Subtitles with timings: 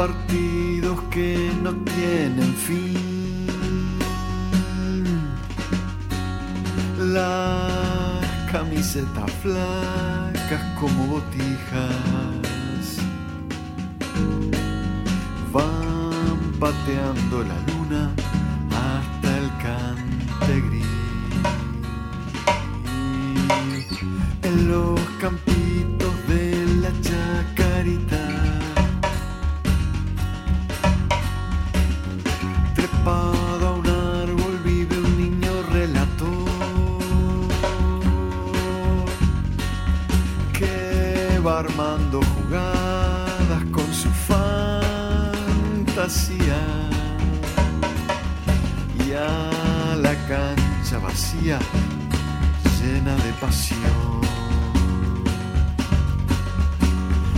[0.00, 2.96] Partidos que no tienen fin.
[6.98, 12.86] Las camisetas flacas como botijas
[15.52, 18.19] van pateando la luna
[51.58, 54.20] llena de pasión.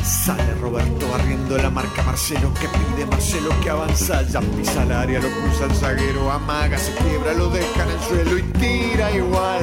[0.03, 5.21] Sale Roberto barriendo la marca Marcelo que pide Marcelo que avanza, ya pisa el área,
[5.21, 9.63] lo cruza el zaguero, amaga, se quiebra, lo deja en el suelo y tira igual,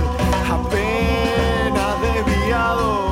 [0.49, 3.08] apenas desviado.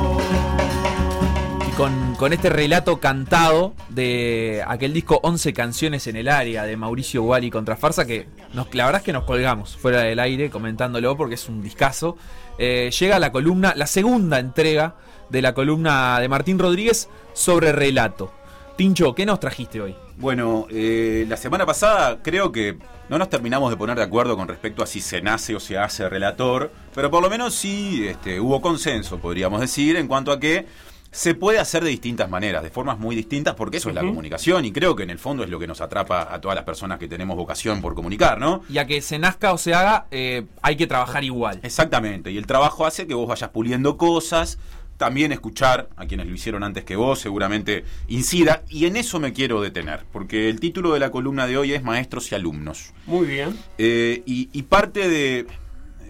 [2.18, 7.48] Con este relato cantado de aquel disco 11 canciones en el área de Mauricio Guali
[7.48, 11.36] contra Farsa, que nos, la verdad es que nos colgamos fuera del aire comentándolo porque
[11.36, 12.16] es un discazo.
[12.58, 14.96] Eh, llega la columna, la segunda entrega
[15.28, 18.32] de la columna de Martín Rodríguez sobre relato.
[18.74, 19.94] Tincho, ¿qué nos trajiste hoy?
[20.16, 24.48] Bueno, eh, la semana pasada creo que no nos terminamos de poner de acuerdo con
[24.48, 28.40] respecto a si se nace o se hace relator, pero por lo menos sí este,
[28.40, 30.66] hubo consenso, podríamos decir, en cuanto a que
[31.10, 34.64] se puede hacer de distintas maneras, de formas muy distintas, porque eso es la comunicación
[34.64, 36.98] y creo que en el fondo es lo que nos atrapa a todas las personas
[36.98, 38.62] que tenemos vocación por comunicar, ¿no?
[38.68, 41.60] Y a que se nazca o se haga, eh, hay que trabajar igual.
[41.62, 44.58] Exactamente, y el trabajo hace que vos vayas puliendo cosas,
[44.98, 49.32] también escuchar a quienes lo hicieron antes que vos, seguramente incida, y en eso me
[49.32, 52.92] quiero detener, porque el título de la columna de hoy es Maestros y Alumnos.
[53.06, 53.56] Muy bien.
[53.78, 55.46] Eh, y, y parte de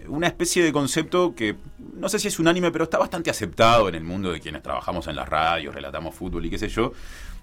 [0.07, 1.55] una especie de concepto que
[1.99, 5.07] no sé si es unánime, pero está bastante aceptado en el mundo de quienes trabajamos
[5.07, 6.93] en las radios, relatamos fútbol y qué sé yo,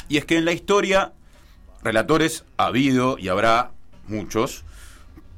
[0.08, 1.12] y es que en la historia
[1.82, 3.70] relatores ha habido y habrá
[4.08, 4.64] muchos,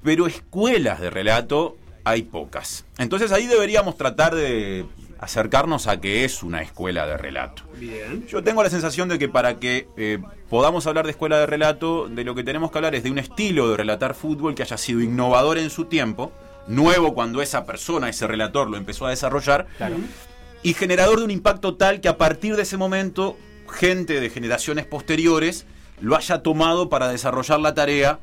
[0.02, 2.84] pero escuelas de relato hay pocas.
[2.96, 4.86] Entonces ahí deberíamos tratar de
[5.18, 7.64] acercarnos a que es una escuela de relato.
[7.76, 8.26] Bien.
[8.28, 10.18] Yo tengo la sensación de que para que eh,
[10.48, 13.18] podamos hablar de escuela de relato, de lo que tenemos que hablar es de un
[13.18, 16.32] estilo de relatar fútbol que haya sido innovador en su tiempo,
[16.68, 19.66] nuevo cuando esa persona, ese relator, lo empezó a desarrollar,
[20.62, 23.36] y generador de un impacto tal que a partir de ese momento,
[23.70, 25.66] gente de generaciones posteriores
[26.00, 28.20] lo haya tomado para desarrollar la tarea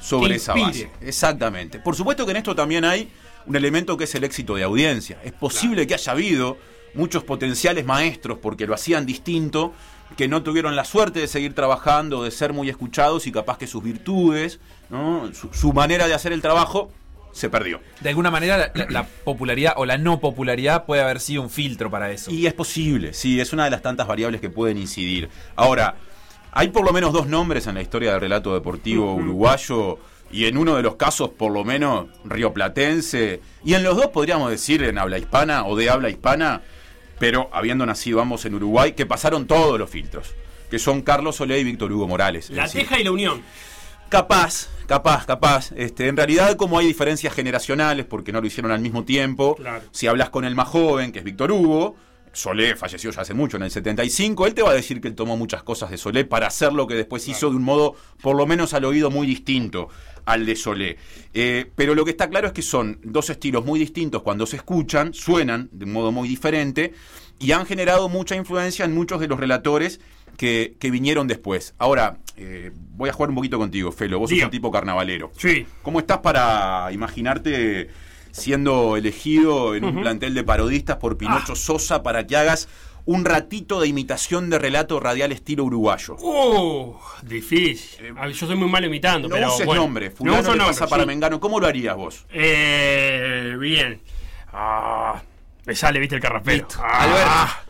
[0.00, 0.90] sobre esa base.
[1.00, 1.78] Exactamente.
[1.78, 3.10] Por supuesto que en esto también hay
[3.46, 5.18] un elemento que es el éxito de audiencia.
[5.24, 6.56] Es posible que haya habido
[6.94, 9.72] muchos potenciales maestros porque lo hacían distinto,
[10.16, 13.66] que no tuvieron la suerte de seguir trabajando, de ser muy escuchados y capaz que
[13.66, 15.32] sus virtudes, ¿no?
[15.34, 16.90] su, su manera de hacer el trabajo
[17.38, 17.80] se perdió.
[18.00, 21.50] De alguna manera, la, la- la popularidad o la no popularidad puede haber sido un
[21.50, 22.30] filtro para eso.
[22.30, 25.28] Y es posible, sí, es una de las tantas variables que pueden incidir.
[25.56, 25.94] Ahora,
[26.52, 29.98] hay por lo menos dos nombres en la historia del relato deportivo uruguayo
[30.30, 34.50] y en uno de los casos por lo menos rioplatense y en los dos podríamos
[34.50, 36.62] decir en habla hispana o de habla hispana,
[37.18, 40.34] pero habiendo nacido ambos en Uruguay, que pasaron todos los filtros,
[40.70, 42.50] que son Carlos Solé y Víctor Hugo Morales.
[42.50, 43.42] La Teja y la Unión.
[44.08, 45.72] Capaz, capaz, capaz.
[45.76, 49.84] Este, en realidad, como hay diferencias generacionales, porque no lo hicieron al mismo tiempo, Claro.
[49.90, 51.96] si hablas con el más joven, que es Víctor Hugo,
[52.32, 55.14] Solé falleció ya hace mucho, en el 75, él te va a decir que él
[55.14, 58.36] tomó muchas cosas de Solé para hacer lo que después hizo de un modo, por
[58.36, 59.88] lo menos al oído, muy distinto
[60.24, 60.98] al de Solé.
[61.34, 64.56] Eh, pero lo que está claro es que son dos estilos muy distintos cuando se
[64.56, 66.92] escuchan, suenan de un modo muy diferente
[67.38, 70.00] y han generado mucha influencia en muchos de los relatores
[70.36, 71.74] que, que vinieron después.
[71.78, 74.18] Ahora, eh, voy a jugar un poquito contigo, Felo.
[74.18, 74.46] Vos sos Diga.
[74.46, 75.32] un tipo carnavalero.
[75.36, 75.66] Sí.
[75.82, 77.88] ¿Cómo estás para imaginarte
[78.30, 82.68] siendo elegido en un plantel de parodistas por Pinocho Sosa para que hagas
[83.04, 86.14] un ratito de imitación de relato radial estilo uruguayo?
[86.20, 88.12] Uh, difícil.
[88.14, 89.82] Ver, yo soy muy malo imitando, No pero uses bueno.
[89.82, 91.06] nombre, No fulano uso le nombre, pasa para sí.
[91.08, 91.40] Mengano.
[91.40, 92.26] ¿Cómo lo harías vos?
[92.30, 94.00] Eh, bien.
[94.52, 95.22] Ah,
[95.68, 96.66] Me sale, viste, el carraspero.
[96.78, 97.60] Ah,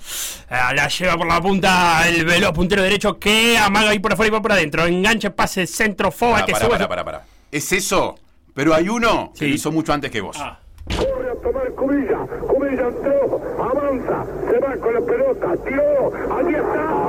[0.50, 4.29] ah, la lleva por la punta el veloz puntero derecho que amaga ahí por afuera
[4.29, 4.87] y va por adentro.
[4.87, 6.75] Enganche, pase, centro, foba, Pará, que pará, sube.
[6.77, 7.23] pará, pará, pará.
[7.50, 8.17] Es eso,
[8.55, 9.49] pero hay uno que Sí.
[9.49, 10.37] lo hizo mucho antes que vos.
[10.41, 10.61] Ah.
[10.97, 17.07] Corre a tomar Cubilla, Cubilla entró, avanza, se va con la pelota, tiró, allí está.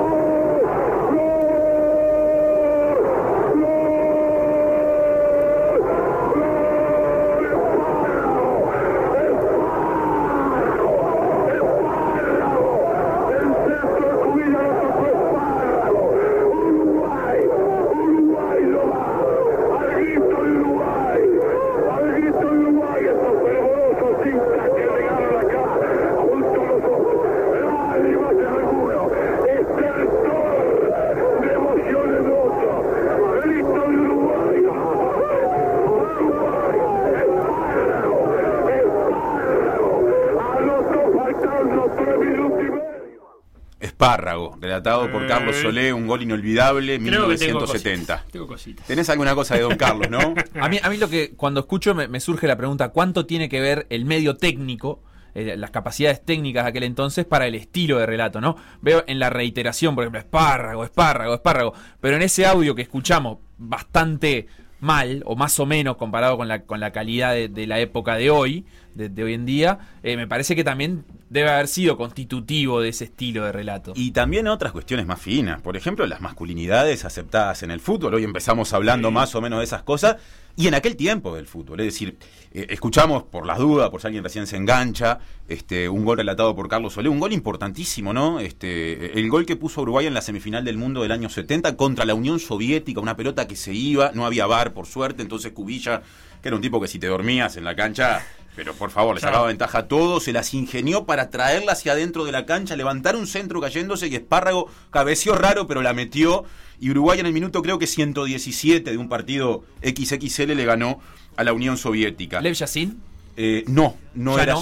[44.80, 45.28] Relatado por Eh.
[45.28, 48.14] Carlos Solé, un gol inolvidable, Creo que tengo 1970.
[48.16, 48.32] cositas.
[48.32, 48.88] Tengo cositas.
[48.88, 50.20] Tenés alguna cosa de Don Carlos, ¿no?
[50.62, 53.50] A mí, a mí lo que cuando escucho me, me surge la pregunta, ¿cuánto tiene
[53.50, 55.02] que ver el medio técnico,
[55.36, 58.56] eh, las capacidades técnicas de aquel entonces para el estilo de relato, ¿no?
[58.82, 63.38] Veo en la reiteración, por ejemplo, espárrago, espárrago, espárrago, pero en ese audio que escuchamos
[63.58, 64.48] bastante
[64.80, 68.16] mal, o más o menos comparado con la, con la calidad de, de la época
[68.16, 68.66] de hoy,
[69.00, 72.90] de, de hoy en día, eh, me parece que también debe haber sido constitutivo de
[72.90, 73.94] ese estilo de relato.
[73.96, 75.62] Y también otras cuestiones más finas.
[75.62, 78.16] Por ejemplo, las masculinidades aceptadas en el fútbol.
[78.16, 80.18] Hoy empezamos hablando más o menos de esas cosas.
[80.56, 81.80] Y en aquel tiempo del fútbol.
[81.80, 82.18] Es decir,
[82.52, 86.54] eh, escuchamos por las dudas, por si alguien recién se engancha, este, un gol relatado
[86.56, 87.08] por Carlos Solé.
[87.08, 88.40] Un gol importantísimo, ¿no?
[88.40, 92.04] Este, el gol que puso Uruguay en la semifinal del mundo del año 70 contra
[92.04, 93.00] la Unión Soviética.
[93.00, 94.12] Una pelota que se iba.
[94.14, 95.22] No había bar, por suerte.
[95.22, 96.02] Entonces Cubilla,
[96.42, 98.22] que era un tipo que si te dormías en la cancha
[98.60, 102.26] pero por favor, le sacaba ventaja a todos, se las ingenió para traerla hacia adentro
[102.26, 106.44] de la cancha, levantar un centro cayéndose y Espárrago cabeció raro, pero la metió.
[106.78, 111.00] Y Uruguay en el minuto creo que 117 de un partido XXL le ganó
[111.38, 112.42] a la Unión Soviética.
[112.42, 113.00] Lev Yassin,
[113.38, 114.62] Eh, no, no ¿Ya era no?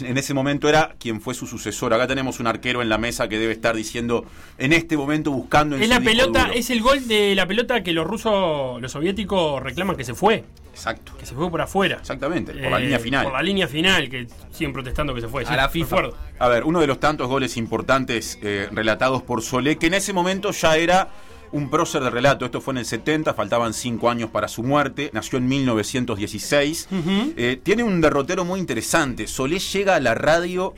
[0.00, 1.94] En ese momento era quien fue su sucesor.
[1.94, 4.24] Acá tenemos un arquero en la mesa que debe estar diciendo
[4.58, 6.54] en este momento buscando en Es su la pelota, duro.
[6.54, 10.42] es el gol de la pelota que los rusos, los soviéticos reclaman que se fue,
[10.72, 11.12] Exacto.
[11.18, 11.96] que se fue por afuera.
[12.00, 13.24] Exactamente, por la Eh, línea final.
[13.24, 15.42] Por la línea final, que siguen protestando que se fue.
[15.44, 16.10] A sí, la FIFA.
[16.38, 20.12] A ver, uno de los tantos goles importantes eh, relatados por Solé, que en ese
[20.12, 21.08] momento ya era
[21.52, 22.44] un prócer de relato.
[22.44, 25.10] Esto fue en el 70, faltaban cinco años para su muerte.
[25.12, 26.88] Nació en 1916.
[27.36, 29.26] Eh, tiene un derrotero muy interesante.
[29.26, 30.74] Solé llega a la radio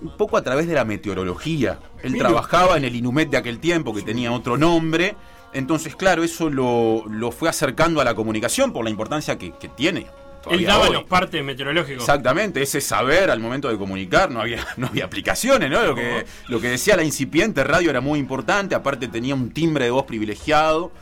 [0.00, 1.80] un poco a través de la meteorología.
[2.04, 5.16] Él trabajaba en el Inumet de aquel tiempo, que tenía otro nombre.
[5.52, 9.68] Entonces, claro, eso lo, lo fue acercando a la comunicación por la importancia que, que
[9.68, 10.06] tiene.
[10.50, 10.92] Él daba hoy.
[10.92, 12.02] los partes meteorológicos.
[12.02, 15.82] Exactamente, ese saber al momento de comunicar, no había, no había aplicaciones, ¿no?
[15.82, 19.86] Lo que, lo que decía la incipiente radio era muy importante, aparte tenía un timbre
[19.86, 20.92] de voz privilegiado,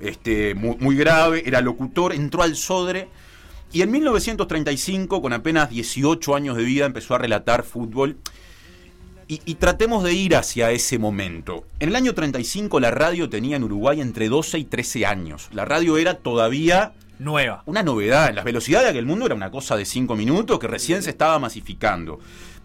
[0.00, 3.08] este, muy, muy grave, era locutor, entró al Sodre
[3.72, 8.16] y en 1935, con apenas 18 años de vida, empezó a relatar fútbol.
[9.28, 11.66] Y, y tratemos de ir hacia ese momento.
[11.80, 15.48] En el año 35 la radio tenía en Uruguay entre 12 y 13 años.
[15.52, 17.62] La radio era todavía nueva.
[17.66, 18.32] una novedad.
[18.34, 21.38] La velocidad de aquel mundo era una cosa de 5 minutos que recién se estaba
[21.38, 22.20] masificando.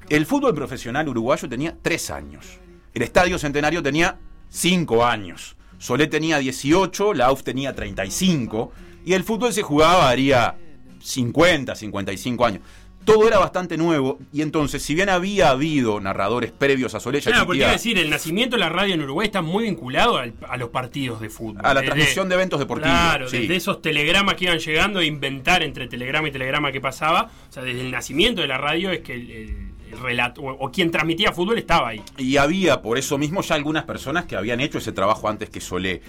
[0.10, 2.46] El fútbol profesional uruguayo tenía 3 años.
[2.94, 4.18] El Estadio Centenario tenía
[4.50, 5.56] 5 años.
[5.78, 8.72] Solé tenía 18, la AUF tenía 35.
[9.06, 10.56] Y el fútbol se jugaba, haría
[11.02, 12.62] 50, 55 años.
[13.06, 14.20] Todo era bastante nuevo.
[14.32, 17.98] Y entonces, si bien había habido narradores previos a Solé, Claro, porque iba a decir,
[17.98, 21.30] el nacimiento de la radio en Uruguay está muy vinculado al- a los partidos de
[21.30, 21.62] fútbol.
[21.66, 22.92] a la Desde- transmisión de eventos deportivos.
[22.98, 23.40] Claro, sí.
[23.40, 27.30] desde esos telegramas que iban llegando a inventar entre telegrama y telegrama que pasaba.
[27.50, 30.52] O sea, desde el nacimiento de la radio es que el, el- el relato, o,
[30.68, 32.02] o quien transmitía fútbol estaba ahí.
[32.18, 35.60] Y había por eso mismo ya algunas personas que habían hecho ese trabajo antes que
[35.60, 36.02] Solé.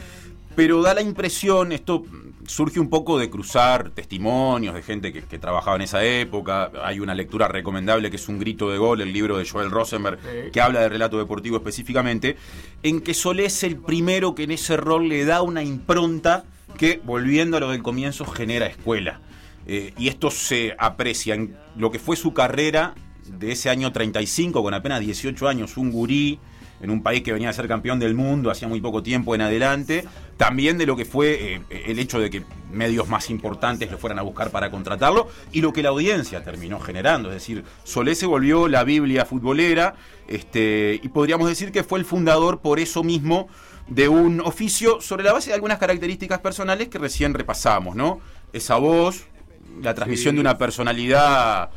[0.54, 2.04] Pero da la impresión, esto
[2.46, 6.70] surge un poco de cruzar testimonios de gente que, que trabajaba en esa época.
[6.82, 10.50] Hay una lectura recomendable que es Un grito de gol, el libro de Joel Rosenberg,
[10.50, 12.36] que habla de relato deportivo específicamente,
[12.82, 16.44] en que Solé es el primero que en ese rol le da una impronta
[16.76, 19.20] que, volviendo a lo del comienzo, genera escuela.
[19.66, 22.94] Eh, y esto se aprecia en lo que fue su carrera
[23.26, 26.40] de ese año 35, con apenas 18 años, un gurí
[26.82, 29.40] en un país que venía a ser campeón del mundo hacía muy poco tiempo en
[29.40, 30.04] adelante,
[30.36, 34.18] también de lo que fue eh, el hecho de que medios más importantes lo fueran
[34.18, 38.26] a buscar para contratarlo y lo que la audiencia terminó generando, es decir, Solé se
[38.26, 39.94] volvió la Biblia futbolera
[40.26, 43.48] este, y podríamos decir que fue el fundador por eso mismo
[43.88, 48.20] de un oficio sobre la base de algunas características personales que recién repasamos, ¿no?
[48.52, 49.24] Esa voz,
[49.80, 51.70] la transmisión de una personalidad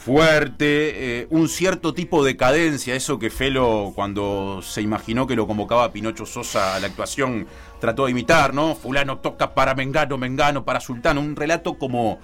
[0.00, 5.46] fuerte, eh, un cierto tipo de cadencia, eso que Felo cuando se imaginó que lo
[5.46, 7.46] convocaba Pinocho Sosa a la actuación
[7.80, 8.74] trató de imitar, ¿no?
[8.74, 12.18] Fulano toca para Mengano, Mengano para Sultano, un relato como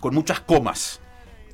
[0.00, 1.00] con muchas comas,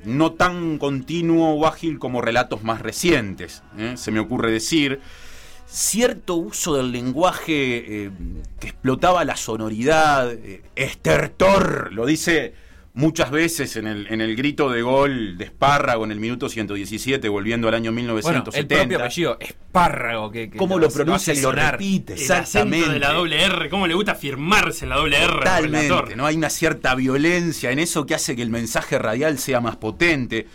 [0.03, 3.93] no tan continuo o ágil como relatos más recientes, ¿eh?
[3.95, 4.99] se me ocurre decir.
[5.67, 8.11] Cierto uso del lenguaje eh,
[8.59, 10.31] que explotaba la sonoridad,
[10.75, 12.55] estertor, lo dice
[12.99, 17.29] muchas veces en el, en el grito de gol de Espárrago en el minuto 117,
[17.29, 18.75] volviendo al año Bueno, el 1970.
[18.75, 20.29] propio apellido, espárrago.
[20.31, 22.13] Que, que ¿Cómo lo pronuncia y lo repite?
[22.13, 22.89] El Exactamente.
[22.91, 26.15] de la doble R, cómo le gusta firmarse en la doble R al Totalmente.
[26.17, 26.25] ¿no?
[26.25, 30.47] Hay una cierta violencia en eso que hace que el mensaje radial sea más potente.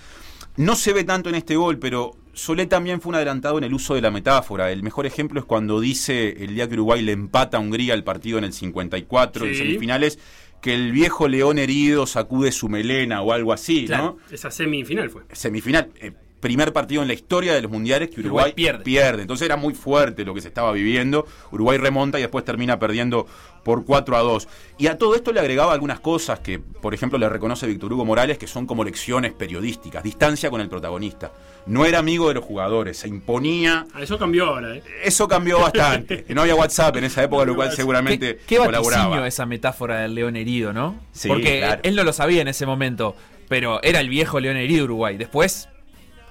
[0.56, 3.72] No se ve tanto en este gol, pero Solé también fue un adelantado en el
[3.72, 4.70] uso de la metáfora.
[4.72, 8.02] El mejor ejemplo es cuando dice el día que Uruguay le empata a Hungría el
[8.04, 9.58] partido en el 54, en Sí.
[9.60, 10.18] semifinales,
[10.64, 14.34] que el viejo león herido sacude su melena o algo así, Claro, ¿no?
[14.34, 15.24] esa semifinal fue.
[15.30, 16.12] Semifinal, eh,
[16.44, 19.22] primer partido en la historia de los mundiales que Uruguay, Uruguay pierde.
[19.22, 21.26] Entonces era muy fuerte lo que se estaba viviendo.
[21.50, 23.26] Uruguay remonta y después termina perdiendo
[23.64, 24.46] por 4 a 2.
[24.76, 28.04] Y a todo esto le agregaba algunas cosas que, por ejemplo, le reconoce Víctor Hugo
[28.04, 31.32] Morales, que son como lecciones periodísticas, distancia con el protagonista.
[31.64, 33.86] No era amigo de los jugadores, se imponía.
[33.94, 34.82] Ah, Eso cambió ahora, ¿eh?
[35.02, 36.26] Eso cambió bastante.
[36.34, 39.26] No había WhatsApp en esa época, lo cual seguramente ¿Qué, qué colaboraba.
[39.26, 41.00] esa metáfora del león herido, ¿no?
[41.12, 41.80] Sí, Porque claro.
[41.84, 43.16] él no lo sabía en ese momento,
[43.48, 45.16] pero era el viejo león herido Uruguay.
[45.16, 45.68] Después,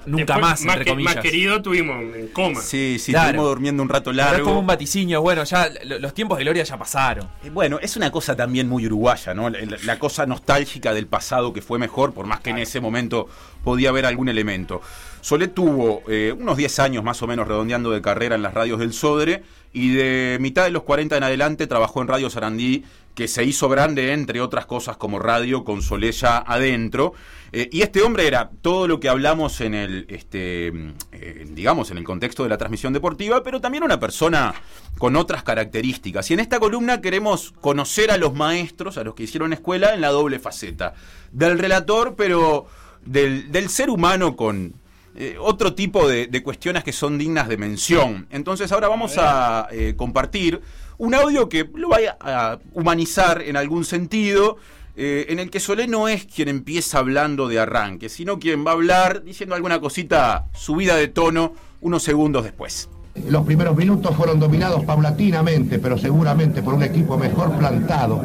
[0.05, 1.15] nunca Después, más, entre que- comillas.
[1.15, 2.61] Más querido tuvimos en coma.
[2.61, 3.27] Sí, sí, Claro.
[3.27, 4.45] estuvimos durmiendo un rato Pero es largo.
[4.47, 7.27] como un vaticinio, bueno, ya lo- los tiempos de gloria ya pasaron.
[7.43, 9.49] Eh, Bueno, es una cosa también muy uruguaya, ¿no?
[9.49, 12.79] La, la- la cosa nostálgica del pasado que fue mejor, por más que en ese
[12.81, 13.27] momento
[13.63, 14.81] podía haber algún elemento.
[15.23, 18.77] Solé tuvo eh, unos 10 años más o menos redondeando de carrera en las radios
[18.77, 22.83] del Sodre y de mitad de los 40 en adelante trabajó en Radio Sarandí,
[23.15, 27.13] que se hizo grande, entre otras cosas, como radio con Solé ya adentro.
[27.53, 30.67] Eh, y este hombre era todo lo que hablamos en el, este,
[31.13, 34.53] eh, digamos, en el contexto de la transmisión deportiva, pero también una persona
[34.97, 36.29] con otras características.
[36.31, 40.01] Y en esta columna queremos conocer a los maestros, a los que hicieron escuela, en
[40.01, 40.95] la doble faceta.
[41.31, 42.67] Del relator, pero
[43.05, 44.82] del ser humano con
[45.15, 48.27] eh, otro tipo de, cuestiones que son dignas de mención.
[48.31, 50.61] Entonces ahora vamos a eh, compartir
[50.97, 54.57] un audio que lo vaya a humanizar en algún sentido.
[54.95, 58.71] eh, en el que Solé no es quien empieza hablando de arranque, sino quien va
[58.71, 62.89] a hablar diciendo alguna cosita subida de tono unos segundos después.
[63.29, 68.21] Los primeros minutos fueron dominados paulatinamente, pero seguramente por un equipo mejor plantado,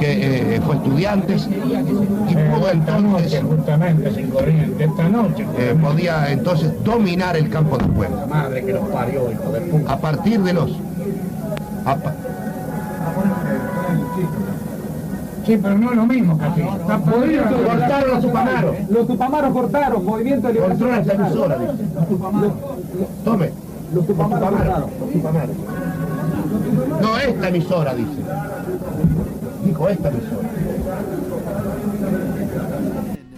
[0.00, 5.46] que eh, fue Estudiantes, y pudo entonces, justamente sin corriente esta noche.
[5.56, 8.26] eh, podía entonces dominar el campo de juego.
[8.26, 9.88] Los.
[9.88, 10.72] A partir de los...
[11.86, 11.96] a
[15.46, 16.62] Sí, pero no es lo mismo, casi.
[16.62, 17.44] Está podrido.
[17.44, 18.76] Cortaron los tupamaros.
[18.88, 21.84] Los tupamaros cortaron, movimiento de Controla esa emisora, dice.
[23.24, 23.73] Tome.
[23.94, 24.90] Los tupamaros.
[27.00, 28.22] No, esta emisora, dice.
[29.64, 30.53] Dijo esta emisora.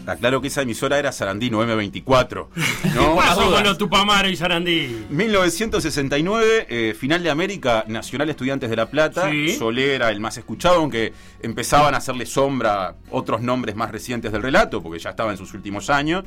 [0.06, 2.34] Está claro que esa emisora era Sarandino M24.
[2.34, 2.46] ¿no?
[2.54, 5.04] ¿Qué pasó con los Tupamaro y Sarandí?
[5.10, 9.28] 1969, eh, final de América, Nacional Estudiantes de La Plata.
[9.28, 9.56] Sí.
[9.56, 14.42] Solé era el más escuchado, aunque empezaban a hacerle sombra otros nombres más recientes del
[14.42, 16.22] relato, porque ya estaba en sus últimos años.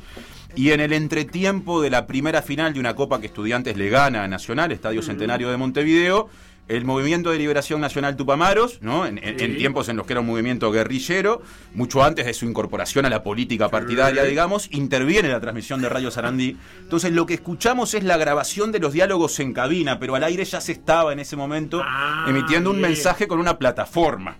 [0.54, 4.24] Y en el entretiempo de la primera final de una copa que Estudiantes le gana
[4.24, 6.28] a Nacional, Estadio Centenario de Montevideo,
[6.70, 9.06] el Movimiento de Liberación Nacional Tupamaros, ¿no?
[9.06, 9.56] en, en- en Sí.
[9.58, 11.42] tiempos en los que era un movimiento guerrillero,
[11.74, 15.88] mucho antes de su incorporación a la política partidaria, digamos, interviene en la transmisión de
[15.88, 16.56] Radio Sarandí.
[16.82, 20.44] Entonces lo que escuchamos es la grabación de los diálogos en cabina, pero al aire
[20.44, 22.90] ya se estaba en ese momento Ah, emitiendo un bien.
[22.92, 24.36] mensaje con una plataforma.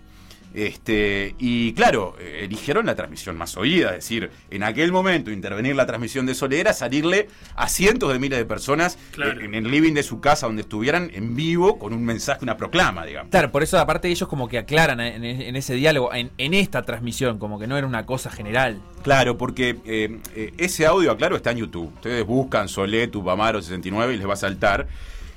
[0.53, 5.75] Este, y claro, eh, eligieron la transmisión más oída, es decir, en aquel momento intervenir
[5.75, 9.39] la transmisión de Solé era salirle a cientos de miles de personas Claro.
[9.39, 12.57] eh, en el living de su casa donde estuvieran en vivo con un mensaje, una
[12.57, 13.31] proclama, digamos.
[13.31, 16.81] Claro, por eso aparte ellos como que aclaran en, en ese diálogo, en, en esta
[16.81, 18.81] transmisión, como que no era una cosa general.
[19.03, 21.91] Claro, porque eh, ese audio, aclaro, está en YouTube.
[21.95, 24.87] Ustedes buscan Solé, Tupamaro 69 y les va a saltar.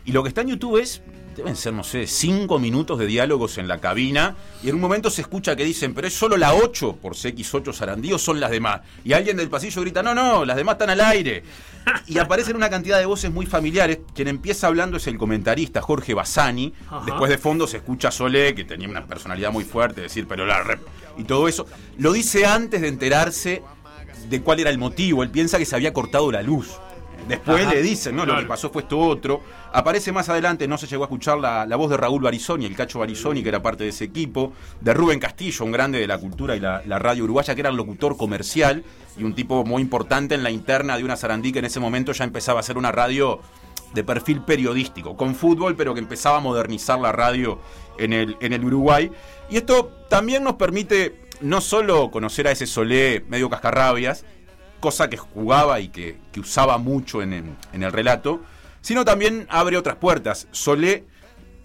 [0.04, 1.02] Y lo que está en YouTube es,
[1.34, 4.36] deben ser, no sé, cinco minutos de diálogos en la cabina.
[4.62, 7.72] Y en un momento se escucha que dicen, pero es solo la 8 por CX8
[7.72, 8.80] Sarandí o son las demás.
[9.04, 11.42] Y alguien del pasillo grita, no, no, las demás están al aire.
[12.06, 13.98] Y aparecen una cantidad de voces muy familiares.
[14.14, 16.72] Quien empieza hablando es el comentarista Jorge Bassani.
[16.86, 17.02] Ajá.
[17.04, 20.46] Después de fondo se escucha a Solé, que tenía una personalidad muy fuerte, decir, pero
[20.46, 20.80] la rep.
[21.18, 21.66] Y todo eso.
[21.98, 23.62] Lo dice antes de enterarse
[24.28, 25.22] de cuál era el motivo.
[25.22, 26.70] Él piensa que se había cortado la luz.
[27.28, 28.26] Después Ajá, le dicen, ¿no?
[28.26, 29.43] Lo que pasó fue esto otro.
[29.73, 32.76] Aparece más adelante, no se llegó a escuchar la, la voz de Raúl Barizoni, el
[32.76, 36.19] Cacho Barizoni, que era parte de ese equipo, de Rubén Castillo, un grande de la
[36.19, 38.85] cultura y la, la radio uruguaya, que era el locutor comercial
[39.16, 42.12] y un tipo muy importante en la interna de una Sarandí que en ese momento
[42.12, 43.40] ya empezaba a ser una radio
[43.95, 47.61] de perfil periodístico, con fútbol, pero que empezaba a modernizar la radio
[47.99, 49.11] en el, en el Uruguay.
[49.49, 54.25] Y esto también nos permite no solo conocer a ese Solé medio cascarrabias,
[54.81, 58.40] cosa que jugaba y que, que usaba mucho en, el relato,
[58.81, 60.47] sino también abre otras puertas.
[60.52, 61.04] Solé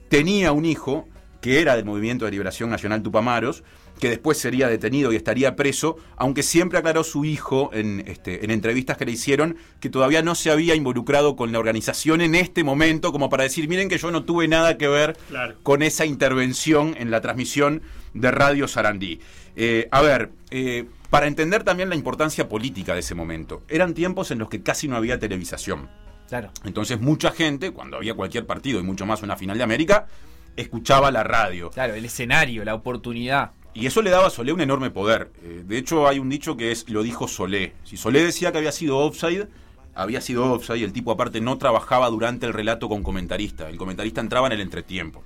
[0.10, 1.08] tenía un hijo
[1.42, 3.64] que era del Movimiento de Liberación Nacional Tupamaros,
[4.00, 8.52] que después sería detenido y estaría preso, aunque siempre aclaró su hijo en, este, en
[8.52, 12.64] entrevistas que le hicieron que todavía no se había involucrado con la organización en este
[12.64, 15.56] momento, como para decir, miren que yo no tuve nada que ver Claro.
[15.64, 17.82] con esa intervención en la transmisión
[18.14, 19.20] de Radio Sarandí.
[19.58, 24.32] Eh, a ver, eh, para entender también la importancia política de ese momento, eran tiempos
[24.32, 25.90] en los que casi no había televisación.
[26.28, 26.52] Claro.
[26.64, 30.08] Entonces mucha gente, cuando había cualquier partido y mucho más una final de América,
[30.56, 31.72] escuchaba la radio.
[31.72, 33.52] Claro, el escenario, la oportunidad.
[33.74, 35.32] Y eso le daba a Solé un enorme poder.
[35.44, 37.74] Eh, de hecho, hay un dicho que es lo dijo Solé.
[37.84, 39.48] Si Solé decía que había sido offside,
[39.96, 40.84] había sido offside.
[40.84, 43.70] El tipo aparte no trabajaba durante el relato con comentarista.
[43.70, 45.24] El comentarista entraba en el entretiempo.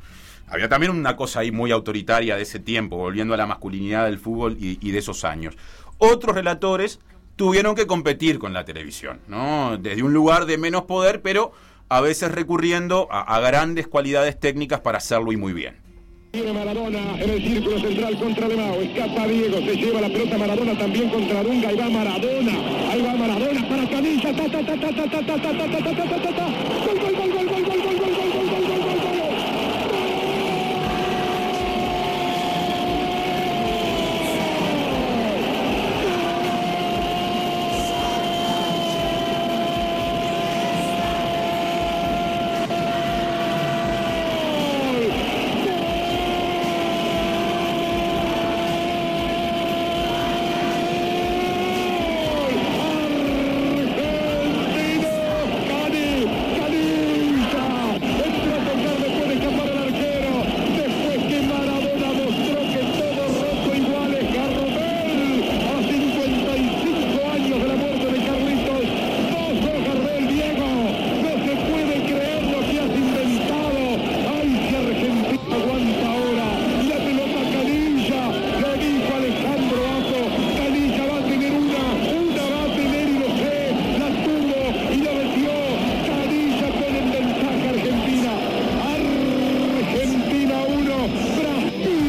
[0.53, 4.19] Había también una cosa ahí muy autoritaria de ese tiempo, volviendo a la masculinidad del
[4.19, 5.57] fútbol y, y de esos años.
[5.98, 7.00] Otros relatores
[7.36, 9.79] tuvieron que competir con la televisión, ¿no?
[9.79, 11.53] Desde un lugar de menos poder, pero
[11.89, 15.77] a veces recurriendo a, a grandes cualidades técnicas para hacerlo y muy bien.
[16.33, 18.75] Viene Maradona en el círculo central contra Lemao.
[18.75, 21.69] Escapa Diego, se lleva la pelota Maradona también contra Dunga.
[21.69, 22.51] Ahí va Maradona.
[22.91, 24.36] Ahí va Maradona para Canilla.
[24.36, 26.45] Ta, ta, ta, ta, ta, ta, ta, ta, ta, ta, ta, ta, ta, ta.
[26.86, 29.33] Gol, gol, gol, gol, gol, gol, gol, gol, gol, gol, gol, gol, gol, gol.
[75.54, 76.47] Aguanta ahora
[76.82, 78.21] y la pelota Canilla,
[78.60, 80.21] le dijo Alejandro Azo,
[80.58, 81.84] Canilla va a tener una,
[82.17, 83.58] una va a tener y lo sé,
[83.99, 84.60] la tuvo
[84.91, 85.54] y la metió,
[86.08, 88.34] Canilla pone en ventaja a Argentina,
[89.84, 90.95] Argentina 1,
[91.38, 92.04] Brasil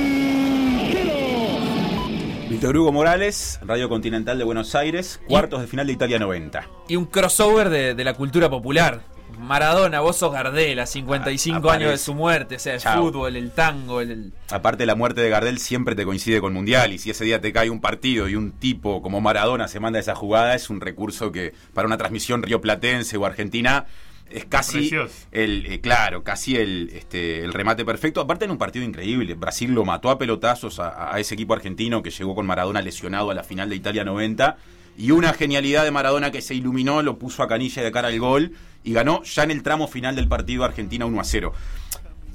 [0.93, 2.54] 0.
[2.65, 6.67] Víctor Hugo Morales, Radio Continental de Buenos Aires, cuartos de final de Italia 90.
[6.89, 9.03] Y un crossover de, de la cultura popular.
[9.39, 11.77] Maradona, vos sos Gardel, a 55 Aparece.
[11.77, 15.21] años de su muerte, o sea, el fútbol, el tango, el, el- Aparte, la muerte
[15.21, 16.95] de Gardel siempre te coincide con Mundial.
[16.95, 19.99] Y si ese día te cae un partido y un tipo como Maradona se manda
[19.99, 23.85] esa jugada, es un recurso que para una transmisión rioplatense o argentina
[24.31, 25.15] es casi Precioso.
[25.33, 28.21] el eh, claro, casi el este el remate perfecto.
[28.21, 32.03] Aparte en un partido increíble, Brasil lo mató a pelotazos a, a ese equipo argentino
[32.03, 34.57] que llegó con Maradona lesionado a la final de Italia 90
[34.97, 38.19] y una genialidad de Maradona que se iluminó, lo puso a Canilla de cara al
[38.19, 41.53] gol y ganó ya en el tramo final del partido Argentina 1 a 0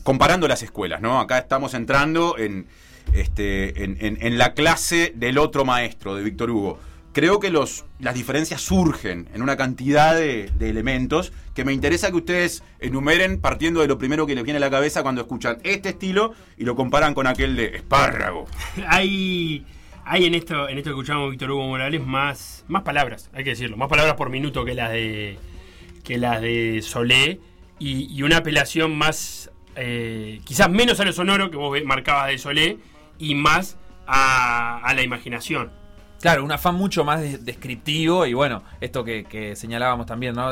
[0.03, 1.19] comparando las escuelas, ¿no?
[1.19, 2.67] Acá estamos entrando en,
[3.13, 6.79] este, en, en- en la clase del otro maestro, de Víctor Hugo.
[7.11, 12.09] Creo que los, las diferencias surgen en una cantidad de, de elementos que me interesa
[12.11, 15.57] que ustedes enumeren partiendo de lo primero que les viene a la cabeza cuando escuchan
[15.63, 18.45] este estilo y lo comparan con aquel de espárrago.
[18.87, 19.65] hay
[20.05, 23.51] hay en esto en esto que escuchamos Víctor Hugo Morales más más palabras hay que
[23.51, 25.37] decirlo más palabras por minuto que las de
[26.03, 27.39] que las de Solé
[27.77, 32.77] y, una apelación más eh, quizás menos a lo sonoro que vos marcabas de Solé
[33.19, 35.71] y más a, a la imaginación
[36.21, 40.51] Claro, un afán mucho más de- descriptivo y bueno, esto que, señalábamos también, ¿no?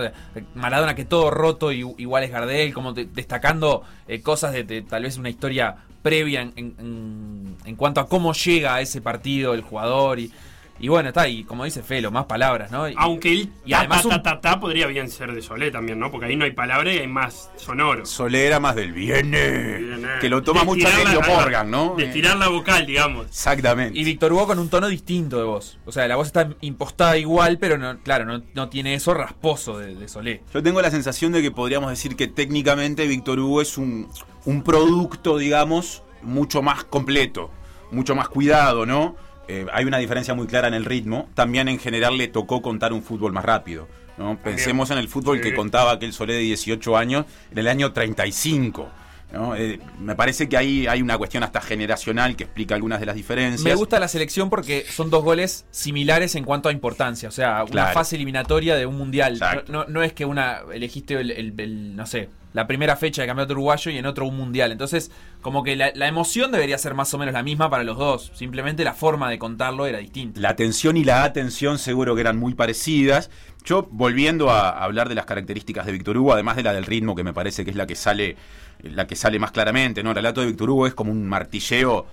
[0.56, 5.04] Maradona que todo roto y, igual es Gardel, como de- destacando eh, cosas de, tal
[5.04, 9.62] vez una historia previa en- en- en cuanto a cómo llega a ese partido el
[9.62, 10.32] jugador y,
[10.80, 12.88] y bueno, está, y como dice Felo, más palabras, ¿no?
[12.90, 15.72] Y- aunque el y ta, además ta, ta, ta, ta podría bien ser de Solé
[15.72, 18.92] también no porque ahí no hay palabra y hay más sonoro Solé era más del
[18.94, 20.08] viene, Viene.
[20.22, 21.96] que lo toma De mucho Emilio Morgan, ¿no?
[21.98, 24.00] de tirar la vocal digamos Exactamente.
[24.00, 25.78] Y Víctor Hugo con un tono distinto de voz.
[25.86, 29.78] O sea, la voz está impostada igual, pero no, claro, no, no tiene eso rasposo
[29.80, 30.42] de, de Solé.
[30.54, 34.08] Yo tengo la sensación de que podríamos decir que técnicamente Víctor Hugo es un,
[34.46, 37.50] un producto, digamos, mucho más completo,
[37.92, 39.16] mucho más cuidado, ¿no?
[39.48, 41.30] Eh, hay una diferencia muy clara en el ritmo.
[41.34, 43.88] También en general le tocó contar un fútbol más rápido.
[44.18, 44.38] ¿no?
[44.38, 48.90] Pensemos en el fútbol que contaba aquel Solé de 18 años en el año 35.
[49.32, 49.56] ¿no?
[49.56, 53.16] Eh, me parece que ahí hay una cuestión hasta generacional que explica algunas de las
[53.16, 53.62] diferencias.
[53.64, 57.30] Me gusta la selección porque son dos goles similares en cuanto a importancia.
[57.30, 57.94] O sea, una Claro.
[57.94, 59.40] fase eliminatoria de un mundial.
[59.68, 63.28] No, no es que una elegiste el, el- el, no sé, la primera fecha de
[63.28, 64.72] campeonato uruguayo y en otro un mundial.
[64.72, 68.32] Entonces, como que la, emoción debería ser más o menos la misma para los dos.
[68.34, 70.40] Simplemente la forma de contarlo era distinta.
[70.40, 73.30] La atención y la atención seguro que eran muy parecidas.
[73.64, 77.16] Yo, volviendo a hablar de las características de Víctor Hugo, además de la del ritmo,
[77.16, 78.38] que me parece que es la que sale,
[78.82, 80.12] la que sale más claramente, ¿no?
[80.12, 82.08] El relato de Víctor Hugo es como un martilleo.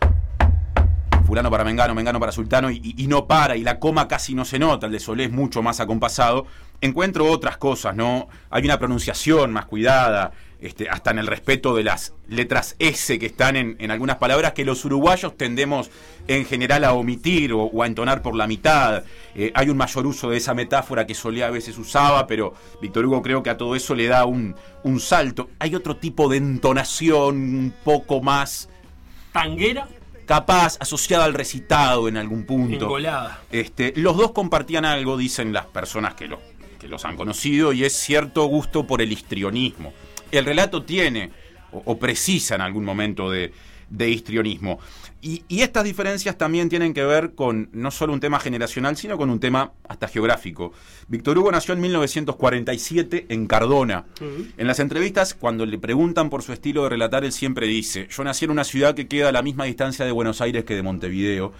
[1.26, 4.58] Fulano para Mengano, Mengano para Sultano, y, no para, y la coma casi no se
[4.58, 6.46] nota, el de Solé es mucho más acompasado.
[6.80, 8.28] Encuentro otras cosas, ¿no?
[8.50, 13.26] Hay una pronunciación más cuidada, este, hasta en el respeto de las letras S que
[13.26, 15.90] están en, en algunas palabras que los uruguayos tendemos
[16.26, 19.04] en general a omitir o, o a entonar por la mitad.
[19.34, 23.06] Eh, hay un mayor uso de esa metáfora que Solé a veces usaba, pero Víctor
[23.06, 25.50] Hugo creo que a todo eso le da un, un salto.
[25.58, 28.68] Hay otro tipo de entonación un poco más
[29.32, 29.88] Tanguera,
[30.26, 32.84] capaz, asociada al recitado en algún punto.
[32.86, 33.42] engolada.
[33.50, 36.40] Este, los dos compartían algo, dicen las personas que, lo-
[36.80, 39.92] que los han conocido, y es cierto gusto por el histrionismo.
[40.30, 41.30] El relato tiene,
[41.72, 43.52] o, o precisa en algún momento de,
[43.90, 44.78] de histrionismo.
[45.24, 49.16] Y, y estas diferencias también tienen que ver con no solo un tema generacional, sino
[49.16, 50.74] con un tema hasta geográfico.
[51.08, 54.04] Víctor Hugo nació en 1947 en Cardona.
[54.58, 58.22] En las entrevistas, cuando le preguntan por su estilo de relatar, él siempre dice, yo
[58.22, 60.82] nací en una ciudad que queda a la misma distancia de Buenos Aires que de
[60.82, 61.52] Montevideo.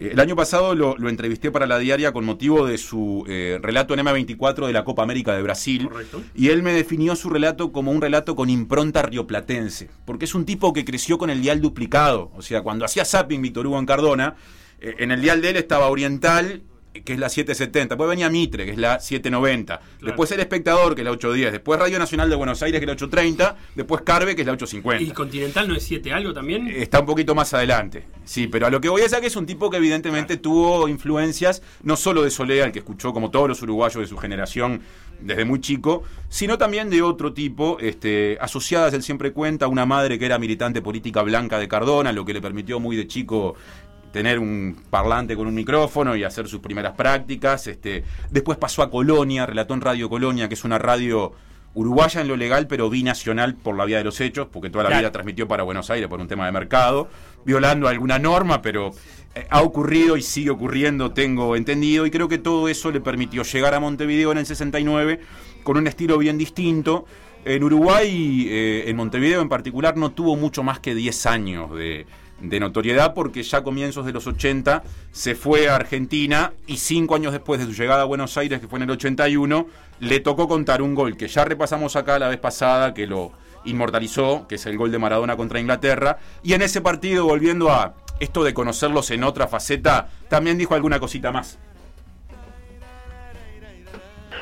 [0.00, 3.58] Eh, el año pasado lo, lo entrevisté para la diaria con motivo de su eh,
[3.62, 5.88] relato en M24 de la Copa América de Brasil.
[5.88, 6.22] Correcto.
[6.34, 10.44] Y él me definió su relato como un relato con impronta rioplatense, porque es un
[10.44, 12.32] tipo que creció con el dial duplicado.
[12.36, 14.34] O sea, cuando hacía zapping Víctor Hugo en Cardona,
[14.80, 18.66] eh, en el dial de él estaba Oriental, que es la 770, después venía Mitre,
[18.66, 22.36] que es la 790, después El Espectador, que es la 810, después Radio Nacional de
[22.36, 25.02] Buenos Aires, que es la 830, después Carve, que es la 850.
[25.02, 26.68] ¿Y Continental no es 7 algo también?
[26.68, 28.04] Está un poquito más adelante.
[28.24, 30.86] Sí, pero a lo que voy es a que es un tipo que evidentemente tuvo
[30.86, 34.82] influencias no solo de Soledad, que escuchó como todos los uruguayos de su generación
[35.24, 39.86] desde muy chico, sino también de otro tipo, este, asociadas, él siempre cuenta, a una
[39.86, 43.54] madre que era militante política blanca de Cardona, lo que le permitió muy de chico
[44.12, 47.66] tener un parlante con un micrófono y hacer sus primeras prácticas.
[47.66, 51.32] Este, después pasó a Colonia, relató en Radio Colonia, que es una radio
[51.74, 54.90] uruguaya en lo legal, pero binacional por la vía de los hechos, porque toda la
[54.90, 55.00] Claro.
[55.00, 57.08] vida transmitió para Buenos Aires por un tema de mercado,
[57.46, 58.90] violando alguna norma, pero
[59.48, 63.74] ha ocurrido y sigue ocurriendo, tengo entendido, y creo que todo eso le permitió llegar
[63.74, 65.20] a Montevideo en el 69
[65.62, 67.06] con un estilo bien distinto.
[67.44, 72.06] En Uruguay, eh, en Montevideo en particular, no tuvo mucho más que 10 años de,
[72.42, 77.14] de notoriedad porque ya a comienzos de los 80 se fue a Argentina y cinco
[77.14, 79.66] años después de su llegada a Buenos Aires, que fue en el 81,
[80.00, 83.32] le tocó contar un gol que ya repasamos acá la vez pasada, que lo
[83.64, 87.94] inmortalizó, que es el gol de Maradona contra Inglaterra, y en ese partido, volviendo a
[88.22, 91.58] esto de conocerlos en otra faceta, también dijo alguna cosita más.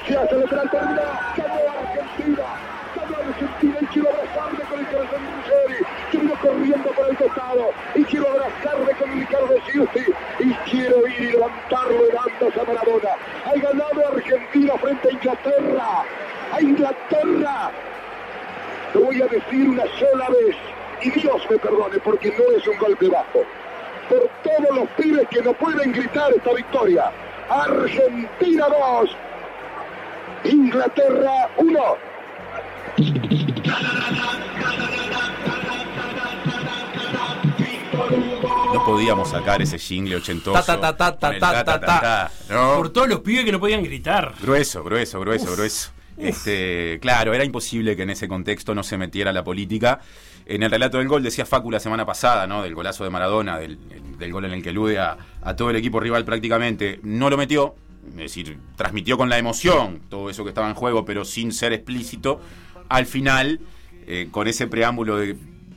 [0.07, 0.21] Se el.
[0.21, 0.47] Ganó
[1.81, 2.45] Argentina.
[3.81, 5.21] Y quiero abrazarme con el corazón
[6.11, 7.71] de corriendo por el costado.
[7.95, 10.05] Y quiero abrazarme con Ricardo Giusti.
[10.41, 13.17] Y quiero ir y levantarlo en andas a Maradona.
[13.47, 16.05] Ha ganado Argentina frente a Inglaterra.
[16.53, 17.71] A Inglaterra.
[18.93, 20.55] Lo voy a decir una sola vez.
[21.03, 23.43] Y Dios me perdone porque no es un golpe bajo.
[24.11, 27.13] Por todos los pibes que no pueden gritar esta victoria.
[27.49, 29.11] Argentina 2.
[30.53, 31.81] Inglaterra 1.
[38.75, 40.61] No podíamos sacar ese jingle ochentoso.
[40.61, 42.31] Ta, ta, ta, ta, ta, ta, ta.
[42.49, 42.79] ¿no?
[42.79, 44.35] Por todos los pibes que no podían gritar.
[44.43, 45.93] Grueso, grueso, grueso, grueso.
[46.17, 50.01] Este, claro, era imposible que en ese contexto no se metiera la política.
[50.47, 52.63] En el relato del gol decía Facu la semana pasada, ¿no?
[52.63, 53.79] Del golazo de Maradona, del,
[54.19, 57.01] del gol en el que elude a, a todo el equipo rival prácticamente.
[57.03, 57.75] No lo metió,
[58.11, 61.73] es decir, transmitió con la emoción todo eso que estaba en juego, pero sin ser
[61.73, 62.41] explícito.
[62.89, 63.61] Al final,
[64.07, 65.37] eh, con ese preámbulo de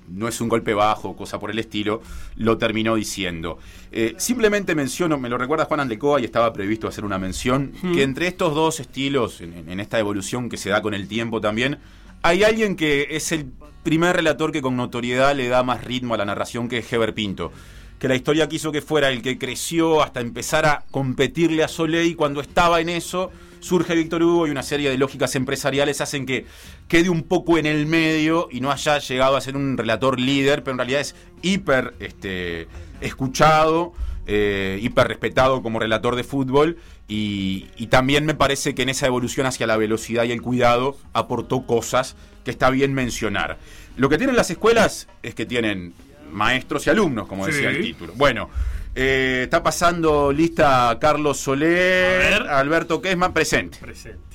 [0.10, 2.02] no es un golpe bajo, cosa por el estilo,
[2.36, 3.58] lo terminó diciendo.
[3.91, 8.04] Eh, simplemente menciono, me lo recuerda Juan Andecoa y estaba previsto hacer una mención, que
[8.04, 11.80] entre estos dos estilos, en, en esta evolución que se da con el tiempo también,
[12.24, 13.52] hay alguien que es el
[13.84, 17.14] primer relator que con notoriedad le da más ritmo a la narración que es Heber
[17.14, 17.52] Pinto.
[18.00, 22.16] Que la historia quiso que fuera el que creció hasta empezar a competirle a Soleil
[22.16, 26.46] cuando estaba en eso surge Víctor Hugo y una serie de lógicas empresariales hacen que
[26.88, 30.64] quede un poco en el medio y no haya llegado a ser un relator líder,
[30.64, 32.68] pero en realidad es hiper este,
[33.00, 33.94] escuchado
[34.28, 39.08] eh, hiper respetado como relator de fútbol y, y también me parece que en esa
[39.08, 43.58] evolución hacia la velocidad y el cuidado aportó cosas que está bien mencionar.
[43.98, 45.94] Lo que tienen las escuelas es que tienen
[46.32, 47.76] maestros y alumnos, como decía Sí.
[47.78, 48.14] el título.
[48.16, 48.50] Bueno,
[48.96, 53.78] eh, está pasando lista Carlos Soler, Alberto Quesman, presente.
[53.80, 54.33] Presente.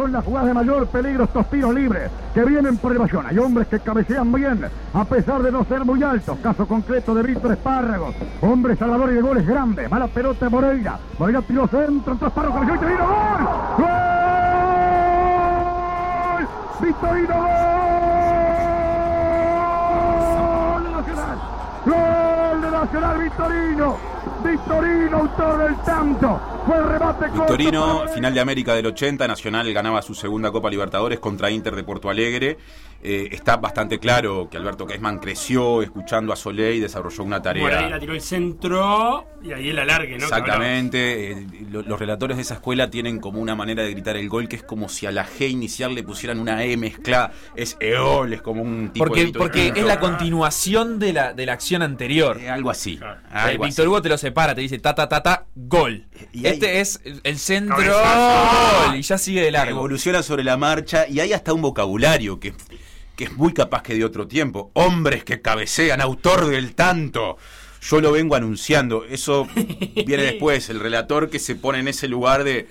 [0.00, 3.26] Son las jugadas de mayor peligro estos tiros libres que vienen por evasión.
[3.26, 6.38] Hay hombres que cabecean bien, a pesar de no ser muy altos.
[6.38, 8.14] Caso concreto de Víctor Espárragos.
[8.40, 9.90] Hombre salvador y de goles grandes.
[9.90, 10.98] Mala pelota de Moreira.
[11.18, 13.06] Moreira tiró centro, entró Espárragos, cabeció y Torino.
[13.76, 13.84] ¡Gol!
[16.38, 16.48] ¡Gol!
[16.80, 17.50] ¡Victorino gol!
[20.72, 21.38] ¡Gol de Nacional!
[21.84, 23.96] ¡Gol de Nacional Victorino!
[24.42, 26.40] Victorino, autor del tanto.
[27.32, 31.84] Victorino, final de América del 80, Nacional ganaba su segunda Copa Libertadores contra Inter de
[31.84, 32.58] Porto Alegre.
[33.02, 37.62] Eh, está bastante claro que Alberto Quesman creció escuchando a Solé y desarrolló una tarea.
[37.62, 40.24] Moreira tiró el centro y ahí el alargue, ¿no?
[40.24, 41.32] Exactamente.
[41.32, 44.48] eh, lo- los relatores de esa escuela tienen como una manera de gritar el gol
[44.48, 47.32] que es como si a la G inicial le pusieran una E mezclada.
[47.56, 51.32] Es EOL, es como un tipo de Porque, de- porque es la continuación de la,
[51.32, 52.38] de la acción anterior.
[52.38, 52.98] Eh, algo así.
[52.98, 53.20] Claro.
[53.20, 53.88] Eh, algo Víctor así.
[53.88, 56.06] Hugo te lo separa, te dice ta ta ta ta, gol.
[56.32, 58.86] Y ahí- este es el centro Cabezazo.
[58.88, 59.70] gol, y ya sigue de largo.
[59.78, 62.52] Evoluciona sobre la marcha y hay hasta un vocabulario que,
[63.20, 64.70] que es muy capaz que de otro tiempo.
[64.72, 67.36] Hombres que cabecean, autor del tanto.
[67.82, 69.04] Yo lo vengo anunciando.
[69.04, 69.46] Eso
[70.06, 70.70] viene después.
[70.70, 72.66] El relator que se pone en ese lugar de,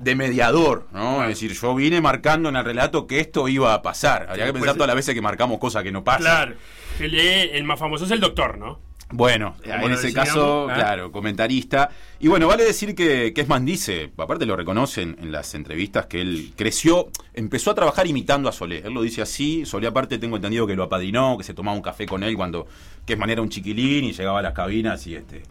[0.00, 1.22] de mediador, ¿no?
[1.22, 4.26] Es decir, yo vine marcando en el relato que esto iba a pasar.
[4.28, 6.22] Habría que pensar todas las veces que marcamos cosas que no pasan.
[6.22, 6.54] Claro.
[6.98, 8.80] El, el más famoso es el doctor, ¿no?
[9.10, 10.74] Bueno, en ese caso, ¿eh?
[10.74, 11.90] claro, comentarista.
[12.18, 16.20] Y bueno, vale decir que, que Esman dice, aparte lo reconocen en las entrevistas, que
[16.20, 18.78] él creció, empezó a trabajar imitando a Solé.
[18.84, 21.82] Él lo dice así, Solé aparte tengo entendido que lo apadrinó, que se tomaba un
[21.82, 22.66] café con él cuando
[23.04, 25.42] Quesman era un chiquilín y llegaba a las cabinas y este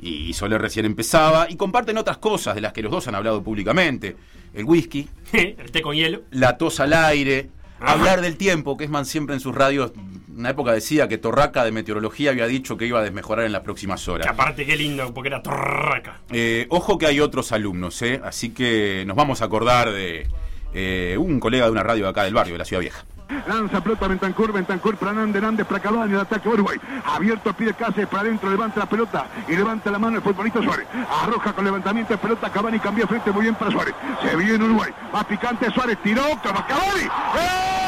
[0.00, 1.46] y Solé recién empezaba.
[1.48, 4.16] Y comparten otras cosas de las que los dos han hablado públicamente.
[4.52, 6.22] El whisky, el té con hielo.
[6.30, 7.48] la tos al aire,
[7.80, 7.92] Ajá.
[7.92, 9.92] hablar del tiempo, que siempre en sus radios,
[10.36, 13.62] una época decía que Torraca de Meteorología había dicho que iba a desmejorar en las
[13.62, 14.26] próximas horas.
[14.26, 16.20] Que aparte, qué lindo, porque era torraca.
[16.30, 18.20] Eh, ojo que hay otros alumnos, ¿eh?
[18.24, 20.26] así que nos vamos a acordar de
[20.72, 23.04] eh, un colega de una radio de acá del barrio, de la Ciudad Vieja.
[23.48, 26.78] Lanza pelota Bentancur, Bentancur para Hernández, Hernández para Cavani, el ataque Uruguay.
[27.04, 30.86] Abierto, pide Cáceres para adentro, levanta la pelota y levanta la mano el futbolista Suárez.
[31.22, 33.94] Arroja con levantamiento de pelota, Cavani cambia frente muy bien para Suárez.
[34.22, 37.83] Se viene Uruguay, más picante Suárez, tiró, toma Cavani.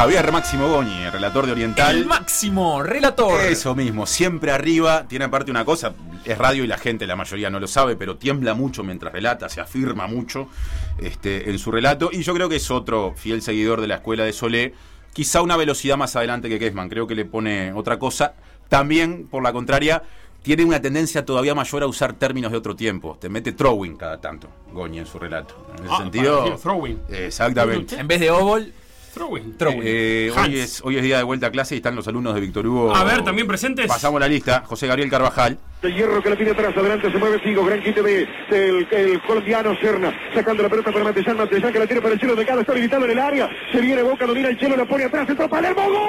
[0.00, 1.94] Javier Máximo Goñi, el relator de Oriental.
[1.94, 3.38] El máximo relator.
[3.42, 5.04] Eso mismo, siempre arriba.
[5.06, 5.92] Tiene aparte una cosa,
[6.24, 9.50] es radio y la gente, la mayoría no lo sabe, pero tiembla mucho mientras relata,
[9.50, 10.48] se afirma mucho
[10.96, 12.08] este, en su relato.
[12.10, 14.72] Y yo creo que es otro fiel seguidor de la escuela de Solé.
[15.12, 18.32] Quizá una velocidad más adelante que Kesman, creo que le pone otra cosa.
[18.70, 20.02] También, por la contraria,
[20.42, 23.18] tiene una tendencia todavía mayor a usar términos de otro tiempo.
[23.20, 25.74] Te mete throwing cada tanto, Goñi, en su relato.
[25.76, 26.56] En ese Ah, sentido.
[26.56, 27.02] throwing.
[27.10, 27.96] Exactamente.
[28.00, 28.72] En vez de óvol,
[29.12, 29.56] Throwing.
[29.56, 29.82] Throwing.
[29.84, 30.48] Eh, Hans.
[30.48, 32.66] hoy, es, hoy es día de vuelta a clase y están los alumnos de Víctor
[32.66, 32.94] Hugo.
[32.94, 33.86] A ver, también presentes.
[33.86, 34.62] Pasamos la lista.
[34.66, 35.58] José Gabriel Carvajal.
[35.82, 39.22] De hierro que la tiene atrás, adelante se mueve Figo, gran quite de, del el
[39.22, 42.44] colombiano Serna, sacando la pelota para Matellán, Matellán que la tiene para el cielo de
[42.44, 45.26] cara, está habilitado en el área, se viene Boca, domina el cielo, la pone atrás,
[45.26, 46.00] entró Palermo, ¡gol!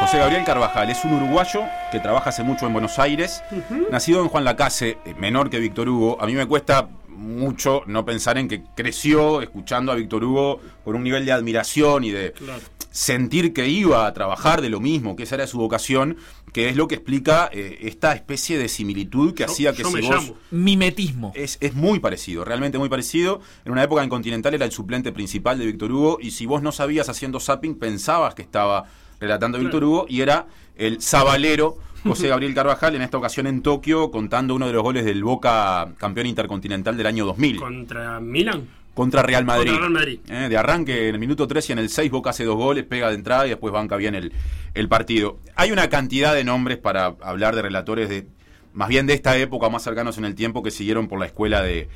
[0.00, 3.44] José Gabriel Carvajal es un uruguayo que trabaja hace mucho en Buenos Aires,
[3.92, 6.20] nacido en Juan Lacase, eh, menor que Víctor Hugo.
[6.20, 10.96] A mí me cuesta mucho no pensar en que creció escuchando a Víctor Hugo con
[10.96, 12.60] un nivel de admiración y de Claro.
[12.90, 16.16] sentir que iba a trabajar de lo mismo, que esa era su vocación,
[16.52, 19.88] que es lo que explica eh, esta especie de similitud que Yo- hacía que yo
[19.90, 20.36] si me vos llamo.
[20.50, 21.32] mimetismo.
[21.34, 23.40] es, es muy parecido, realmente muy parecido.
[23.64, 26.62] En una época en Continental era el suplente principal de Víctor Hugo y si vos
[26.62, 28.86] no sabías haciendo zapping pensabas que estaba
[29.20, 33.62] relatando a Víctor Hugo y era el sabalero José Gabriel Carvajal en esta ocasión en
[33.62, 38.66] Tokio contando uno de los goles del Boca campeón intercontinental del año 2000 Contra Milan.
[38.94, 39.70] contra Real Madrid.
[39.70, 40.18] Contra Real Madrid.
[40.28, 42.84] Eh, de arranque en el minuto 3 y en el 6 Boca hace dos goles,
[42.84, 44.32] pega de entrada y después banca bien el,
[44.74, 45.38] el partido.
[45.54, 48.26] Hay una cantidad de nombres para hablar de relatores de
[48.74, 51.62] más bien de esta época, más cercanos en el tiempo, que siguieron por la escuela
[51.62, 51.88] de,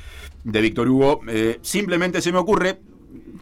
[0.42, 1.20] de Víctor Hugo.
[1.28, 2.80] Eh, simplemente se me ocurre,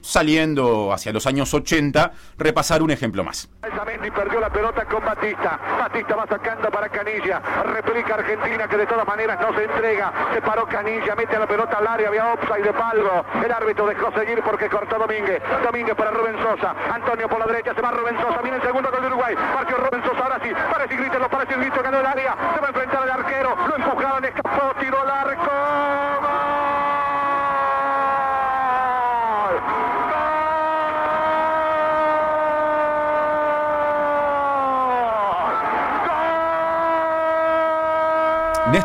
[0.01, 3.49] saliendo hacia los años 80, repasar un ejemplo más.
[3.91, 5.59] Mendy perdió la pelota con Batista.
[5.79, 7.41] Batista va sacando para Canilla.
[7.65, 10.13] Replica Argentina que de todas maneras no se entrega.
[10.33, 12.09] Se paró Canilla, mete la pelota al área.
[12.09, 13.25] Había offside de Palgo.
[13.45, 15.43] El árbitro dejó seguir porque cortó Domínguez.
[15.65, 16.75] Domínguez para Rubén Sosa.
[16.93, 17.75] Antonio por la derecha.
[17.75, 18.41] Se va Rubén Sosa.
[18.43, 19.35] Viene el segundo gol de Uruguay.
[19.35, 20.23] Partió Rubén Sosa.
[20.23, 20.51] Ahora sí.
[20.71, 21.29] Parece grítelo.
[21.29, 21.83] Parece grito.
[21.83, 22.37] Ganó el área.
[22.55, 23.57] Se va a enfrentar al arquero.
[23.67, 24.25] Lo empujaron.
[24.25, 24.75] Escapó.
[24.79, 26.10] Tiró al arco.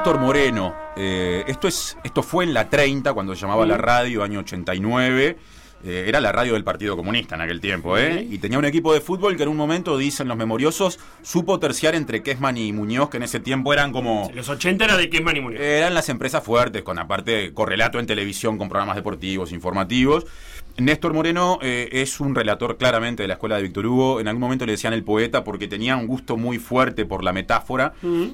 [0.05, 0.75] Néstor Moreno.
[0.95, 5.35] Eh, esto, es, esto fue en la 30, cuando se llamaba la radio, año 89.
[5.83, 8.25] Eh, era la radio del Partido Comunista en aquel tiempo, ¿eh?
[8.29, 11.95] Y tenía un equipo de fútbol que en un momento, dicen los memoriosos, supo terciar
[11.95, 14.31] entre Kesman y Muñoz, que en ese tiempo eran como...
[14.33, 15.61] Los 80 era de Kesman y Muñoz.
[15.61, 20.25] Eran las empresas fuertes, con aparte correlato en televisión, con programas deportivos, informativos.
[20.77, 24.19] Néstor Moreno eh, es un relator claramente de la escuela de Víctor Hugo.
[24.19, 27.31] En algún momento le decían el poeta porque tenía un gusto muy fuerte por la
[27.31, 27.93] metáfora.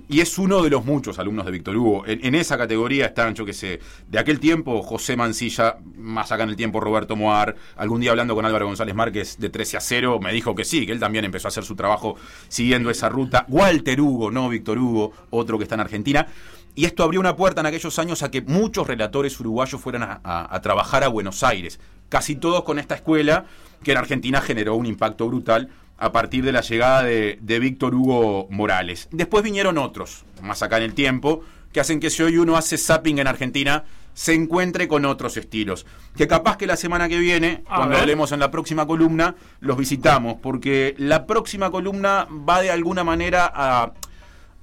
[0.09, 2.03] Y es uno de los muchos alumnos de Víctor Hugo.
[2.07, 6.43] En, en esa categoría están, yo que sé, de aquel tiempo José Mancilla, más acá
[6.43, 7.55] en el tiempo Roberto Moar.
[7.77, 10.85] Algún día hablando con Álvaro González Márquez de 13 a 0, me dijo que sí,
[10.85, 12.15] que él también empezó a hacer su trabajo
[12.47, 13.45] siguiendo esa ruta.
[13.47, 16.27] Walter Hugo, no Víctor Hugo, otro que está en Argentina.
[16.75, 20.61] Y esto abrió una puerta en aquellos años a que muchos relatores uruguayos fueran a
[20.61, 21.79] trabajar a Buenos Aires.
[22.07, 23.45] Casi todos con esta escuela
[23.83, 27.93] que en Argentina generó un impacto brutal a partir de la llegada de, de Víctor
[27.93, 29.07] Hugo Morales.
[29.11, 32.77] Después vinieron otros, más acá en el tiempo, que hacen que si hoy uno hace
[32.77, 35.85] zapping en Argentina, se encuentre con otros estilos.
[36.15, 38.01] Que capaz que la semana que viene, A cuando ver.
[38.01, 43.51] hablemos en la próxima columna, los visitamos, porque la próxima columna va de alguna manera
[43.53, 43.93] a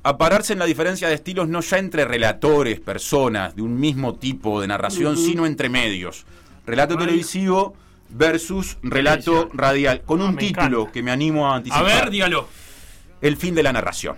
[0.05, 4.15] a pararse en la diferencia de estilos no ya entre relatores, personas de un mismo
[4.15, 6.25] tipo de narración, sino entre medios.
[6.65, 7.05] Relato Ay.
[7.05, 7.75] televisivo
[8.09, 10.93] versus relato radial, con Ah, un título encanta.
[10.93, 11.85] que me animo a A anticipar.
[11.85, 12.49] ver, dígalo.
[13.21, 14.17] El fin de la narración.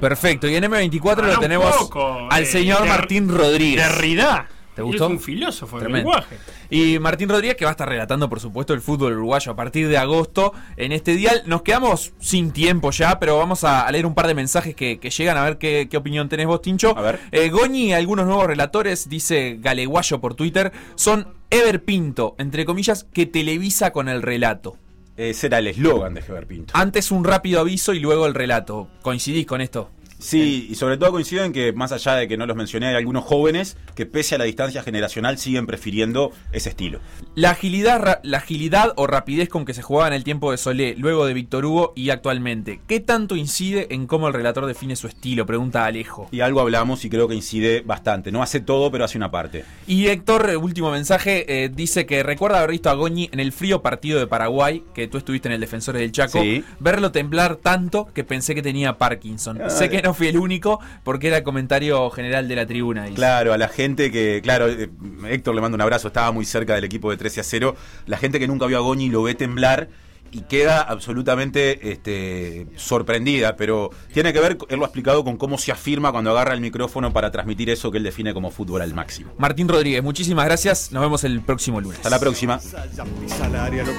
[0.00, 0.48] Perfecto.
[0.48, 3.88] Y en M24 Para lo tenemos poco, al eh, señor de- Martín Rodríguez.
[3.88, 4.48] Derrida.
[4.76, 5.06] ¿Te gustó?
[5.06, 6.36] Es un filósofo del lenguaje.
[6.68, 9.88] Y Martín Rodríguez que va a estar relatando, por supuesto, el fútbol uruguayo a partir
[9.88, 11.44] de agosto en este dial.
[11.46, 15.08] Nos quedamos sin tiempo ya, pero vamos a, leer un par de mensajes que, que
[15.08, 16.94] llegan a ver qué, qué opinión tenés vos, Tincho.
[16.94, 17.20] A ver.
[17.32, 23.04] Eh, Goñi y algunos nuevos relatores, dice Galeguayo por Twitter, son Ever Pinto, entre comillas,
[23.14, 24.76] que televisa con el relato.
[25.16, 26.74] Ese era el eslogan de Heber Pinto.
[26.76, 28.88] Antes un rápido aviso y luego el relato.
[29.02, 29.90] ¿Coincidís con esto?
[30.18, 32.94] Sí, y sobre todo coincido en que, más allá de que no los mencioné, hay
[32.94, 37.00] algunos jóvenes que, pese a la distancia generacional, siguen prefiriendo ese estilo.
[37.34, 40.94] La agilidad, la agilidad o rapidez con que se jugaba en el tiempo de Solé,
[40.96, 45.06] luego de Víctor Hugo y actualmente, ¿qué tanto incide en cómo el relator define su
[45.06, 45.44] estilo?
[45.46, 46.28] Pregunta Alejo.
[46.30, 48.32] Y algo hablamos y creo que incide bastante.
[48.32, 49.64] No hace todo, pero hace una parte.
[49.86, 53.52] Y Héctor, eh, último mensaje, eh, dice que recuerda haber visto a Goñi en el
[53.52, 56.64] frío partido de Paraguay, que tú estuviste en el Defensores del Chaco, Sí.
[56.80, 59.60] verlo temblar tanto que pensé que tenía Parkinson.
[59.62, 60.05] Ah, sé que.
[60.06, 63.04] No fui el único, porque era el comentario general de la tribuna.
[63.04, 63.16] dice.
[63.16, 64.88] Claro, a la gente que, claro, eh,
[65.28, 67.76] Héctor le mando un abrazo, estaba muy cerca del equipo de 13 a 0.
[68.06, 69.88] La gente que nunca vio a Goñi lo ve temblar
[70.30, 75.58] y queda absolutamente este, sorprendida, pero tiene que ver, él lo ha explicado, con cómo
[75.58, 78.92] se afirma cuando agarra el micrófono para transmitir eso que él define como fútbol al
[78.94, 79.32] máximo.
[79.38, 80.92] Martín Rodríguez, muchísimas gracias.
[80.92, 81.98] Nos vemos el próximo lunes.
[81.98, 82.60] Hasta la próxima.
[82.94, 83.92] Ya pisa el área, lo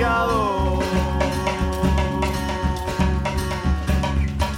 [0.00, 0.80] desviado.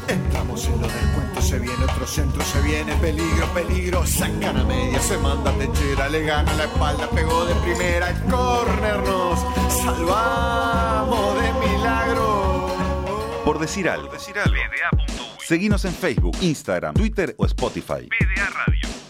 [0.09, 5.00] Entramos en los descuentos, se viene otro centro, se viene peligro, peligro, sacan a media,
[5.00, 9.40] se manda techera, le gana la espalda, pegó de primera, el córner nos
[9.83, 12.68] salvamos de milagro.
[13.44, 14.11] Por decir algo.
[15.40, 18.09] Seguinos en Facebook, Instagram, Twitter o Spotify.
[18.09, 19.02] PDA Radio.